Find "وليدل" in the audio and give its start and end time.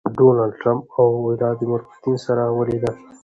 2.57-2.95